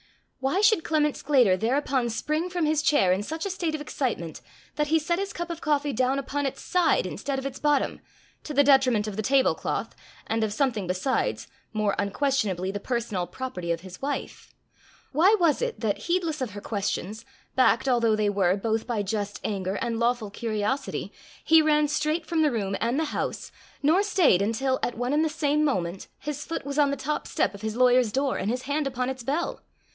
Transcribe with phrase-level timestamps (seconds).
[0.39, 4.41] Why should Clement Sclater thereupon spring from his chair in such a state of excitement
[4.75, 8.01] that he set his cup of coffee down upon its side instead of its bottom,
[8.45, 9.93] to the detriment of the tablecloth,
[10.25, 14.55] and of something besides, more unquestionably the personal property of his wife?
[15.11, 17.23] Why was it that, heedless of her questions,
[17.55, 21.13] backed although they were both by just anger and lawful curiosity,
[21.43, 23.51] he ran straight from the room and the house,
[23.83, 27.27] nor stayed until, at one and the same moment, his foot was on the top
[27.27, 29.61] step of his lawyer's door, and his hand upon its bell?